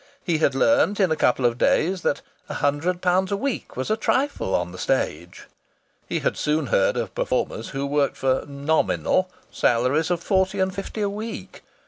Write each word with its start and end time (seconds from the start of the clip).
He 0.23 0.39
had 0.39 0.55
learnt 0.55 0.99
in 0.99 1.11
a 1.11 1.15
couple 1.15 1.45
of 1.45 1.59
days 1.59 2.01
that 2.01 2.21
a 2.49 2.55
hundred 2.55 3.03
pounds 3.03 3.31
a 3.31 3.37
week 3.37 3.77
was 3.77 3.91
a 3.91 3.95
trifle 3.95 4.55
on 4.55 4.71
the 4.71 4.79
stage. 4.79 5.45
He 6.09 6.21
had 6.21 6.37
soon 6.37 6.65
heard 6.73 6.97
of 6.97 7.13
performers 7.13 7.69
who 7.69 7.85
worked 7.85 8.17
for 8.17 8.43
"nominal" 8.47 9.29
salaries 9.51 10.09
of 10.09 10.23
forty 10.23 10.59
and 10.59 10.73
fifty 10.73 11.01
a 11.01 11.07
week. 11.09 11.61